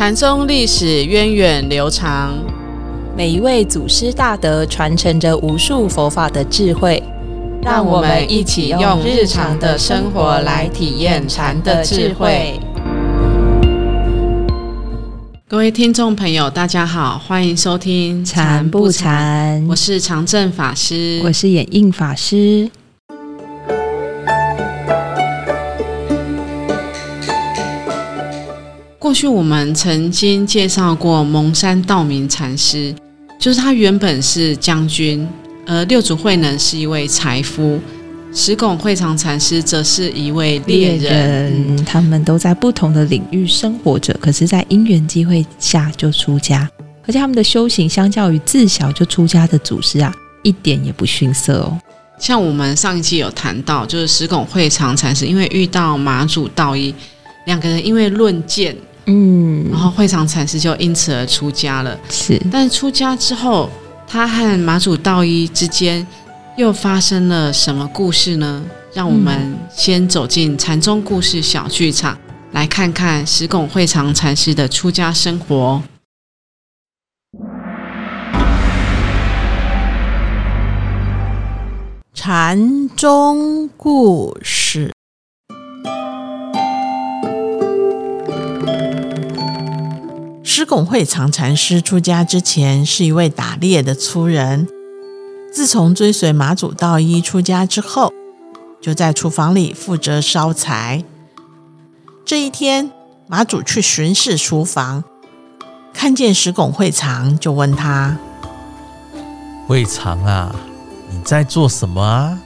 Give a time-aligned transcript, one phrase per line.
[0.00, 2.32] 禅宗历史源远流长，
[3.14, 7.02] 每一位祖师大德传承着无数佛法的智慧，
[7.60, 12.58] 让我们一起用日常的生活来体验禅的智慧。
[15.46, 22.70] 各位听众朋友，大家好，欢迎收听《禅不禅》，我是常正法师，我是演印法师。
[29.10, 32.94] 过去我们曾经介绍过蒙山道明禅师，
[33.40, 35.28] 就是他原本是将军，
[35.66, 37.80] 而六祖慧能是一位财夫，
[38.32, 41.84] 石拱会长禅师则是一位猎人。
[41.84, 46.70] 他们都在不同的领域生活着，可是，在因缘机会下就出家，
[47.04, 50.14] 而且他们的修行相较于自小就出家的祖师啊，
[50.44, 51.76] 一点也不逊色哦。
[52.20, 56.94] 像我们上一期有谈到，就是石拱会长禅师因为遇到马祖道一，
[57.46, 58.76] 两个人因为论剑。
[59.06, 61.98] 嗯，然后会长禅师就因此而出家了。
[62.08, 63.68] 是，但出家之后，
[64.06, 66.06] 他和马祖道一之间
[66.56, 68.62] 又发生了什么故事呢？
[68.92, 72.18] 让我们先走进禅宗故事小剧场，
[72.52, 75.82] 来看看石拱会长禅师的出家生活。
[82.12, 84.92] 禅宗故事。
[90.60, 94.68] 施拱会长禅师出家之前是一位打猎的粗人，
[95.50, 98.12] 自从追随马祖道一出家之后，
[98.78, 101.02] 就在厨房里负责烧柴。
[102.26, 102.90] 这一天，
[103.26, 105.02] 马祖去巡视厨房，
[105.94, 108.18] 看见石拱会长，就问他
[109.66, 110.54] ：“会长啊，
[111.10, 112.38] 你在做什么啊？”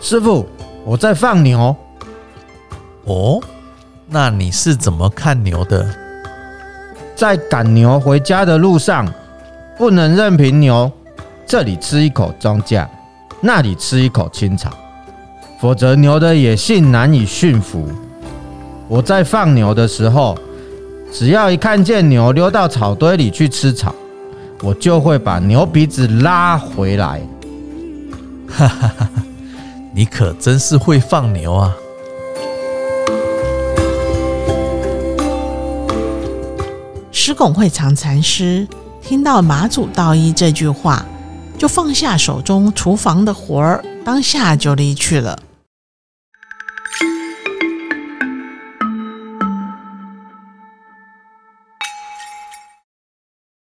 [0.00, 0.48] 师傅，
[0.86, 1.76] 我在放牛。
[3.04, 3.38] 哦，
[4.08, 5.98] 那你是怎么看牛的？
[7.14, 9.06] 在赶牛回家的路上，
[9.78, 10.90] 不能任凭牛
[11.46, 12.86] 这里吃一口庄稼，
[13.40, 14.70] 那里吃一口青草，
[15.60, 17.88] 否则牛的野性难以驯服。
[18.88, 20.36] 我在放牛的时候，
[21.12, 23.94] 只要一看见牛溜到草堆里去吃草，
[24.62, 27.20] 我就会把牛鼻子拉回来。
[28.48, 29.08] 哈哈哈！
[29.94, 31.74] 你可真是会放牛啊！
[37.24, 38.66] 施拱会长禅师
[39.00, 41.06] 听到马祖道一这句话，
[41.56, 45.38] 就放下手中厨房的活儿，当下就离去了。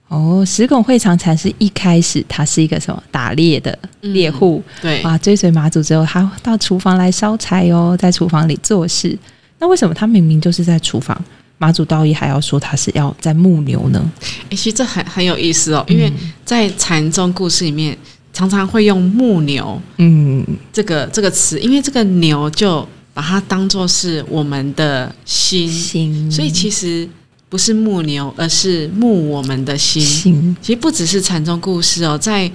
[0.09, 9.17] 哦，石拱会长禅师一开始他是一个什么打猎的猎户，对啊，追随马祖之后，他到厨房来烧柴哦，在厨房里做事。
[9.57, 11.19] 那为什么他明明就是在厨房？
[11.61, 14.11] 马祖道一还要说他是要在牧牛呢，
[14.49, 16.11] 哎，其实这很很有意思哦，因为
[16.43, 17.95] 在禅宗故事里面
[18.33, 20.43] 常常会用牧牛，嗯，
[20.73, 27.07] 这个这个词，因为这个牛就把它当做是我们的心，所以其实
[27.49, 30.55] 不是牧牛，而是牧我们的心。
[30.61, 32.49] 其实不只是禅宗故事哦，在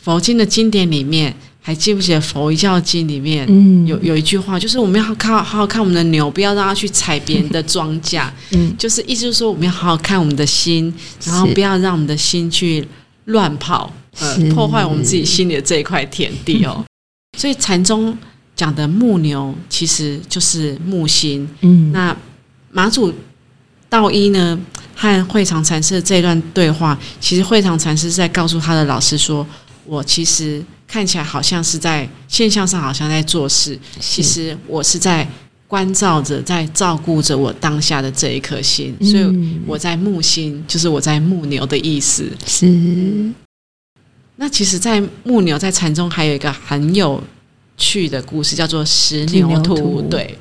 [0.00, 1.34] 佛经的经典里面。
[1.66, 3.48] 还记不记得《佛教经》里面
[3.86, 8.28] 有有一句话，就是我们要看好好看我们的牛，不要让它去踩别人的庄稼。
[8.50, 10.92] 嗯，就是意思就是说，我们要好好看我们的心，
[11.24, 12.86] 然后不要让我们的心去
[13.24, 16.84] 乱跑，呃，破坏我们自己心里的这一块田地哦。
[17.38, 18.14] 所以禅宗
[18.54, 21.48] 讲的牧牛，其实就是木心。
[21.62, 22.14] 嗯，那
[22.72, 23.10] 马祖
[23.88, 24.60] 道一呢
[24.94, 29.46] 和会长禅师的这段对话，其实会长禅师是在告诉他的老师说
[29.86, 35.26] ：“我其实。”看起来好像是在现象上好像在做事，其实我是在
[35.66, 42.30] 关照着，在照顾着我当下的这一颗心，所以我在木心，就是我在木牛的意思。
[42.46, 43.32] 是。
[44.36, 47.22] 那其实，在木牛在禅中还有一个很有
[47.76, 50.02] 趣的故事，叫做石牛图。
[50.10, 50.36] 对，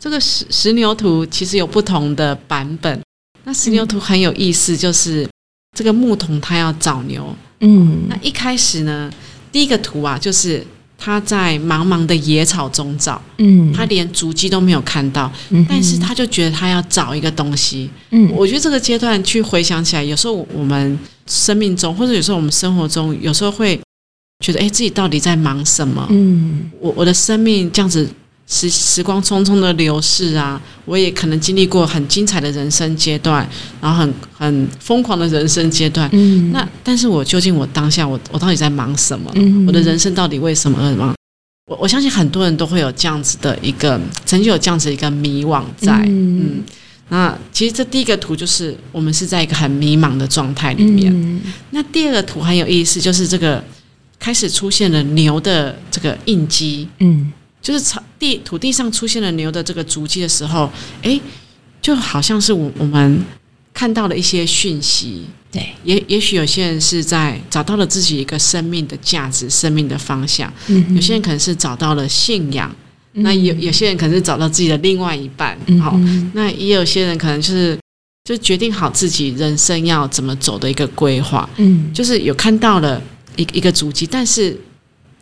[0.00, 3.00] 这个石石牛图其实有不同的版本。
[3.44, 5.28] 那石牛图很有意思，就是
[5.76, 7.36] 这个牧童他要找牛。
[7.60, 8.04] 嗯。
[8.08, 9.12] 那一开始呢？
[9.54, 10.66] 第一个图啊，就是
[10.98, 15.32] 他在茫茫的野草中找，嗯，他连足迹都没有看到，
[15.68, 20.98] 但是他就觉得他要找一个东西，嗯，我觉得这个阶段去回想起来，有时候我们
[21.28, 23.80] 生命中，或者有时候我们生活中，有时候会
[24.44, 26.04] 觉得，哎，自己到底在忙什么？
[26.10, 28.08] 嗯，我我的生命这样子。
[28.54, 33.46] 时时光匆匆的流逝啊，我也可能经历过很精彩的人生阶段，
[33.80, 36.08] 然后很很疯狂的人生阶段。
[36.12, 39.28] 嗯，那但是我究竟我当下我我到底在忙什么？
[39.34, 41.12] 嗯，我的人生到底为什么而忙？
[41.66, 45.92] 我我相信很多人都会有这样子的一个曾经有这样子一个迷惘在。
[46.06, 46.62] 嗯，
[47.08, 51.12] 那其实这第一个图就是我们是在一个很迷茫的状态里面。
[51.12, 51.40] 嗯
[51.70, 53.62] 那第二个图很有意思，就是这个
[54.18, 57.32] 开始出现了牛的这个印记，嗯
[57.64, 60.70] 就是草地土地上出现了牛的这个足迹的时候，
[61.02, 61.18] 哎，
[61.80, 63.24] 就好像是我我们
[63.72, 65.24] 看到了一些讯息。
[65.50, 72.74] 对，也也许有些人是在找到了自己一个生命的价值、生命的方向，嗯有些人可能是找到了信仰，
[73.12, 77.78] 那有有些人可能是找到自己的另外一半，好、嗯那也有些人可能就是
[78.24, 81.90] 就决定好自己人生要怎么走的一个规划，嗯。
[81.94, 83.00] 就是有看到了
[83.36, 84.58] 一一个足迹，但是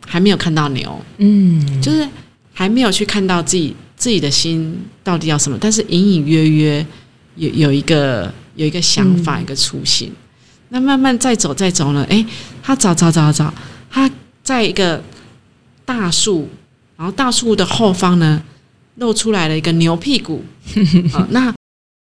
[0.05, 1.79] 还没有看到牛，嗯。
[1.79, 2.09] 就是
[2.53, 6.85] 还没有去看到自己自己的心到底要什么，但是隐隐约约
[7.35, 10.11] 有有一个有一个想法，嗯一个初心。
[10.69, 12.25] 那慢慢再走再走呢，哎，
[12.61, 13.53] 他找找找找，
[13.89, 14.09] 他
[14.43, 15.03] 在一个
[15.85, 16.47] 大树，
[16.97, 18.41] 然后大树的后方呢
[18.95, 20.43] 露出来了一个牛屁股。
[21.11, 21.53] 好， 那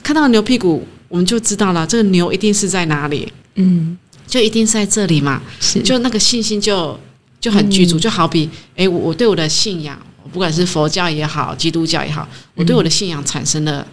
[0.03, 3.97] 看到牛屁股，我们就知道了，这个牛一定是在哪里，嗯
[4.27, 5.43] 就一定是在这里嘛。
[5.59, 6.99] 是就那个信心就
[7.41, 9.99] 就很具足，嗯就好比哎，我我对我的信仰，
[10.33, 13.87] 不管是佛教也好，基督教也好，我对我的信仰产生了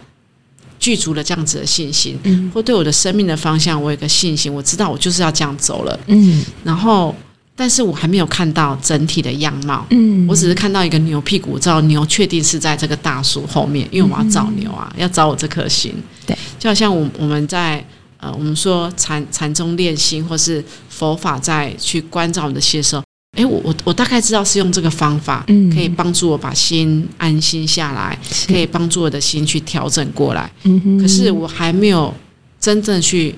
[0.78, 2.50] 具足了这样子的信心，嗯。
[2.54, 5.98] 或对我的生命的方向，我有个信心，我知道我就是要这样走了。
[6.06, 6.44] 嗯。
[6.62, 7.14] 然后，
[7.56, 10.26] 但是我还没有看到整体的样貌，嗯。
[10.28, 15.94] 我只是看到一个牛屁股，我知道牛确定是在这个大树后面，因为我要找牛啊，要找我这颗心。
[16.26, 17.84] 对，就好像我我们在
[18.20, 23.02] 呃，我们说禅禅宗练心，或是佛法在去关照我们的心的时候，
[23.36, 25.70] 诶，我我我大概知道是用这个方法，嗯。
[25.72, 30.50] 可以帮助我把心安心下来，可以帮助我的心去调整过来。
[30.64, 30.98] 嗯哼。
[30.98, 32.12] 可是我还没有
[32.58, 33.34] 真正去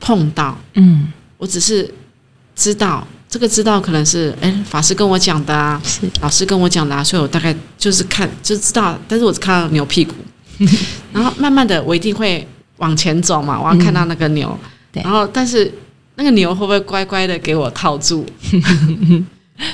[0.00, 1.12] 碰到，嗯。
[1.38, 1.92] 我只是
[2.54, 3.06] 知道。
[3.28, 6.00] 这个知道可能是哎，法师跟我讲的啊，是。
[6.20, 10.14] 老师跟我讲的、啊，所以我大概就是看就知道，但是我只看到牛屁股，
[11.14, 12.46] 然后慢慢的我一定会
[12.76, 15.02] 往前走嘛，我要看到那个牛，嗯对。
[15.02, 15.72] 然后但是
[16.16, 18.26] 那个牛会不会乖乖的给我套住？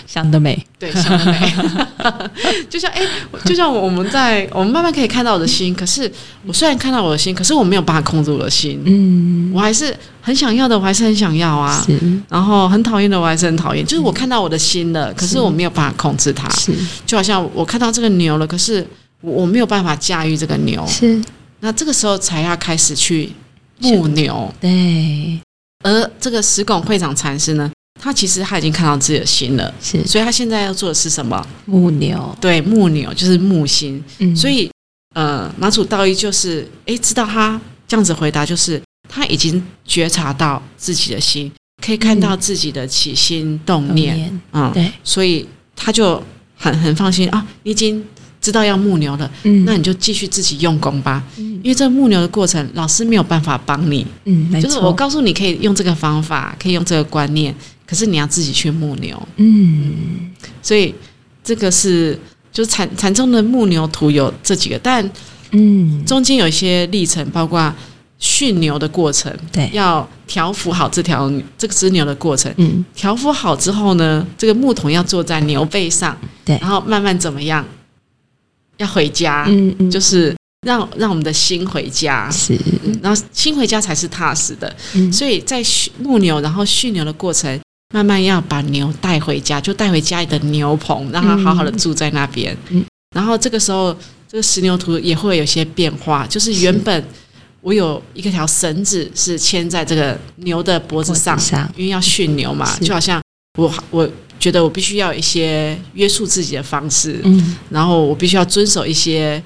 [0.06, 0.58] 想得美。
[0.79, 1.55] 对，想得美，
[2.69, 3.00] 就像哎、
[3.44, 6.11] 就像我们在我们慢慢可以看到我的心，可是
[6.44, 9.50] 我虽然看到我的心，可是我没有办法控制我的心，嗯。
[9.55, 11.99] 我还是很想要的，我还是很想要啊，是。
[12.29, 16.49] 然后很讨厌的，我还是很讨厌，就是我看到我的心了，可是我没有办法控制它。
[16.50, 16.73] 是。
[17.06, 18.87] 就好像我看到这个牛了，可是
[19.23, 21.19] 我我没有办法驾驭这个牛，是。
[21.61, 23.32] 那这个时候才要开始去
[23.79, 24.52] 牧牛。
[24.61, 25.40] 对
[25.84, 27.70] 而这个石拱会长禅师呢，
[28.00, 30.04] 他其实他已经看到自己的心了，是。
[30.06, 31.46] 所以他现在要做的是什么？
[31.66, 32.36] 木牛。
[32.40, 34.02] 对，木牛就是木心。
[34.19, 34.34] 嗯。
[34.34, 34.70] 所以
[35.14, 41.50] 呃，马祖道一就是诶，知道他这样子回答，就是他已经觉察到自己的心，
[41.84, 44.40] 可以看到自己的起心动念，念。
[44.52, 44.92] 嗯，对。
[45.02, 46.22] 所以他就
[46.56, 48.04] 很很放心啊，你已经
[48.40, 49.31] 知道要牧牛了。
[49.43, 54.06] 嗯那你就继续自己用功吧，嗯因为这个牧牛的过程，老师没有办法帮你。
[54.25, 57.55] 嗯没就是我告诉你可以用这个方法，可以用这个观念，
[57.87, 59.29] 可是你要自己去牧牛。
[59.37, 60.31] 嗯
[60.62, 60.94] 所以
[61.43, 62.19] 这个是
[62.52, 65.08] 就是禅禅宗的牧牛图有这几个，但
[65.52, 67.73] 嗯中间有一些历程，包括
[68.19, 72.52] 驯牛的过程，对要调服好这条这个只牛的过程。
[72.56, 77.64] 嗯调服好之后呢，这个牧童要坐在牛背上，对然后慢慢怎么样，
[78.78, 79.90] 要回家，嗯嗯。
[79.90, 80.34] 就是
[80.66, 82.54] 让让我们的心回家，是。
[82.85, 84.75] 嗯然后心回家才是踏实的。
[84.94, 85.12] 嗯。
[85.12, 87.61] 所以在驯牧牛，然后驯牛的过程，
[87.94, 92.56] 慢慢要把牛带回家，就带回家里的牛棚，让它好好的住在那边。
[92.70, 92.85] 嗯
[93.16, 93.97] 然后这个时候，
[94.28, 97.02] 这个石牛图也会有些变化，就是原本
[97.62, 101.73] 我有一个条绳子是牵在这个牛的脖子上，子上。
[101.75, 103.18] 因为要驯牛嘛，就好像
[103.58, 109.42] 我我觉得我必须要一些约束自己的方式，嗯然后我必须要遵守一些。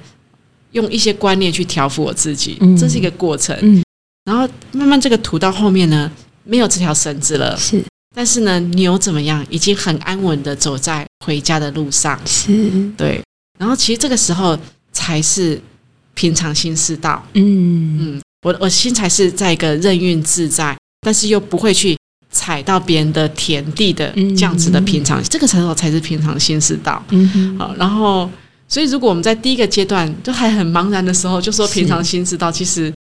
[0.72, 3.54] 用一些观念去调服我自己，嗯这是一个过程。
[3.60, 3.82] 嗯
[4.24, 6.10] 然后慢慢这个图到后面呢，
[6.44, 7.84] 没有这条绳子了，是
[8.16, 12.18] 但是呢，牛怎么样，已经很安稳的走在回家的路上。
[12.24, 13.22] 是对，
[13.58, 14.58] 然后其实这个时候
[14.92, 15.60] 才是
[16.14, 17.22] 平常心是道。
[17.34, 21.94] 嗯嗯，我我心才是在一个任运自在，但是又不会去
[22.32, 27.00] 踩到别人的田地的嗯这样子的平常，这个时候才是平常心是道。
[27.10, 27.58] 嗯哼。
[27.58, 28.28] 好，然后
[28.66, 32.92] 所以如果我们在第一个阶段就还很茫然的时候，就说平常心是道，其实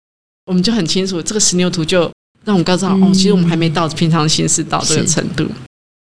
[0.47, 2.03] 我们就很清楚，这个石牛图就
[2.45, 3.05] 让我们告诉到、嗯。
[3.05, 5.47] 哦，其实我们还没到平常心是道这个程度。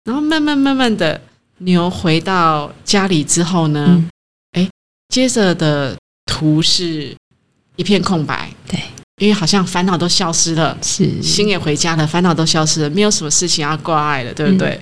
[0.05, 1.21] 然后慢慢慢慢的
[1.59, 4.09] 牛回到家里之后呢，嗯。
[4.53, 4.69] 哎、
[5.09, 7.15] 接着的图是
[7.75, 8.79] 一片空白，对，
[9.17, 14.79] 因为好像烦恼都消失了，是心也回家了，烦恼都消失了，没有什么事情要挂碍了，对不对？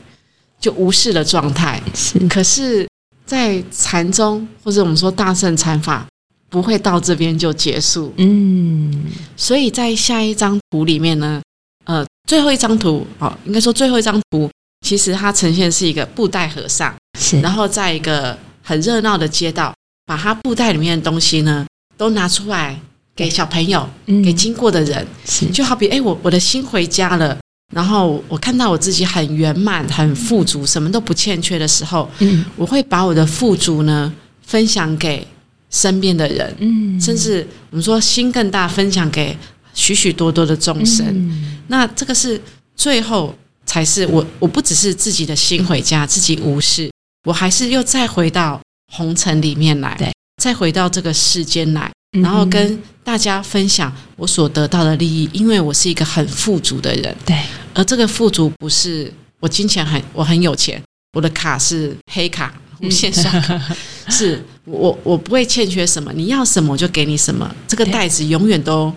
[0.59, 1.81] 就无视的状态。
[1.93, 2.87] 是可是，
[3.25, 6.07] 在禅宗或者我们说大圣禅法，
[6.49, 8.13] 不会到这边就结束。
[8.17, 11.41] 嗯，所以在下一张图里面呢，
[11.85, 14.49] 呃，最后一张图哦，应该说最后一张图，
[14.85, 19.73] 其实它呈现是一个布袋和尚，是，然后在一个很热闹的街道，
[20.05, 21.65] 把他布袋里面的东西呢
[21.97, 22.79] 都拿出来
[23.15, 23.87] 给小朋友，
[24.23, 25.05] 给经过的人，
[25.53, 27.37] 就好比哎，我我的心回家了。
[27.73, 35.25] 然后我看到我自己很圆满、很富足，什么都不欠缺的时候，嗯，我会把我的富足呢分享给
[35.69, 39.37] 身边的人，嗯，甚至我们说心更大，分享给
[39.73, 41.31] 许许多多的众生。
[41.67, 42.41] 那这个是
[42.75, 43.33] 最后
[43.65, 46.91] 才是我，我不只是自己的心回家，自己无事，
[47.23, 48.59] 我还是又再回到
[48.91, 50.13] 红尘里面来，对，
[50.43, 51.89] 再回到这个世间来，
[52.19, 57.37] 然后跟大家分享我所得到的利益，因为我是一个很富足的人，对。
[57.73, 60.81] 而这个富足不是我金钱很我很有钱，
[61.13, 63.75] 我的卡是黑卡无限刷卡，
[64.11, 68.93] 是我我不会欠缺什么，你要什么我就给你什么，这个袋子永远都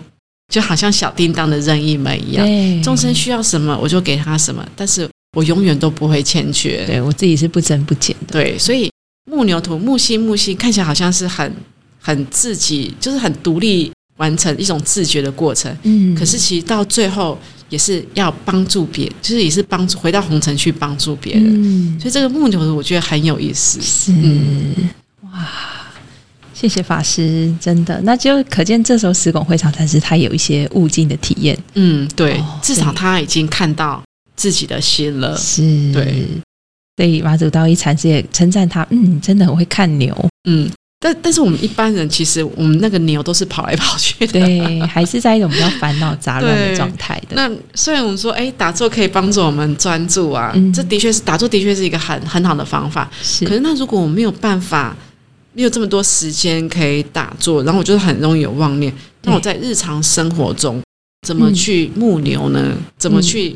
[0.53, 2.45] 就好像小叮当的任意门一样，
[2.83, 8.91] 众生需要什么我就给他什么，但是我永远都不会欠缺，对我自己是不增不减的，对，所以
[9.31, 11.49] 木牛图木星木星看起来好像是很
[12.05, 17.35] 很自己，就是很独立完成一种自觉的过程，嗯，可是其实到最后。
[17.67, 23.81] 也是要帮助别，就是也是帮助回到红尘去帮助别人，嗯所以这个木牛我觉得很有意思。
[23.81, 24.13] 是
[25.23, 25.49] 哇，
[26.53, 31.57] 谢谢法师，真的，那就可见这时候石拱会场禅师他有一些悟境的体验。
[31.73, 34.01] 嗯，对，至少他已经看到
[34.35, 35.35] 自己的心了。
[35.35, 36.27] 是，对，
[36.97, 40.15] 所以马祖道一禅师也称赞他，嗯，真的很会看牛。
[40.47, 40.69] 嗯。
[41.05, 47.35] 但但是我们一般人其实我们那个牛都是跑来跑去的，对，还是在一种比较烦恼杂乱的状态的。
[47.35, 53.07] 那虽然我们说，哎，打坐可以帮助我们专注啊，这的确是打坐的确是一个很很好的方法。
[53.21, 54.97] 是，可是那如果我没有办法，
[55.53, 58.91] 没有这么多时间可以打坐，然后我就是很容易有妄念。
[59.21, 60.81] 那我在日常生活中
[61.27, 62.75] 怎么去牧牛呢？
[62.97, 63.55] 怎么去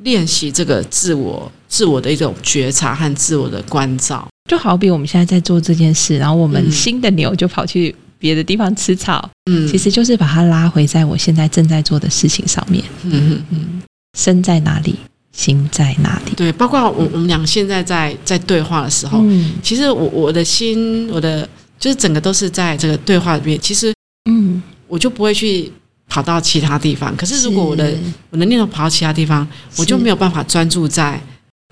[0.00, 4.28] 练习这个自我自我的一种觉察和自我的关照？
[4.48, 13.82] 就好比我们现在在做这件事，然后我们新的牛就跑去别的地方吃草，嗯，其实就是把它拉回在我现在正在做的事情上面，嗯嗯嗯，
[14.18, 14.96] 身在哪里，
[15.32, 16.32] 心在哪里？
[16.34, 23.94] 对，包括我我们俩现在在在对话的时候，嗯，其实我我的心，我的就是整个都是在这个对话里面，其实，
[24.30, 25.70] 嗯，我就不会去
[26.08, 27.14] 跑到其他地方。
[27.16, 27.94] 可是如果我的
[28.30, 31.20] 我的念头跑到其他地方，我就没有办法专注在。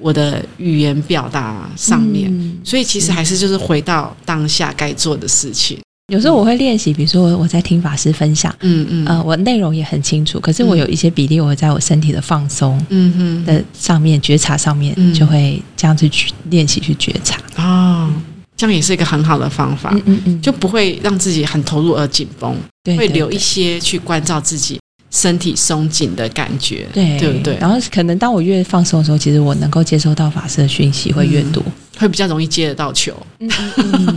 [0.01, 2.33] 我的语言表达上面，
[2.65, 5.79] 所以其实还是就是回到当下该做的事情。
[6.13, 13.45] 有时候我会练习，比如说我在听法师分享，嗯嗯，呃，我内容也很清楚，可是我有一些比例，我会在我身体的放松，嗯哼。
[13.45, 17.39] 的上面觉察上面，就会这样子去练习去觉察。
[17.57, 18.11] 啊，
[18.57, 22.57] 这样也是一个很好的方法，嗯嗯嗯，就不会让自己很投入而紧绷，
[22.97, 24.79] 会留一些去关照自己。
[25.11, 27.57] 身体松紧的感觉，对对不对？
[27.59, 31.63] 然后可能当我越放松的时候，其实我能够接收到法师的讯息会越多，
[31.99, 33.15] 会比较容易接得到球。
[33.41, 33.51] 嗯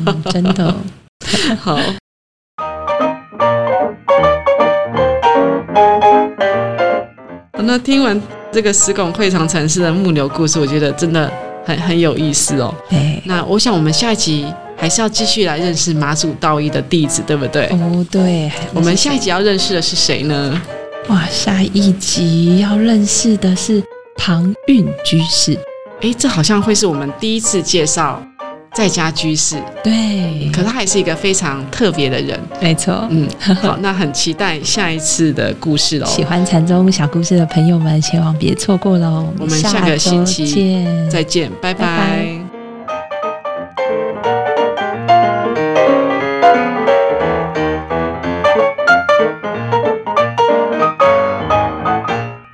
[0.05, 0.75] 嗯， 真的
[1.59, 1.79] 好。
[7.63, 8.21] 那听完
[8.51, 11.31] 这个石拱会场城市的木牛故事，我觉得真的
[11.65, 12.73] 很很有意思哦。
[12.89, 14.45] 对，那我想我们下一集。
[14.77, 17.67] 还是要继续来认识马祖道一的弟子，对不对？
[17.67, 18.51] 哦，对。
[18.73, 20.59] 我们下一集要认识的是谁呢？
[21.09, 23.83] 哇，下一集要认识的是
[24.15, 25.57] 唐韵居士。
[26.01, 28.21] 哎，这好像会是我们第一次介绍
[28.73, 29.61] 在家居士。
[29.83, 32.39] 对，可他还是一个非常特别的人。
[32.61, 33.05] 没错。
[33.09, 36.05] 嗯，好，那很期待下一次的故事喽。
[36.07, 39.27] 喜欢禅宗小故事的朋友们，千万别错过喽。
[39.39, 42.40] 我们下个星期见，再见，拜拜。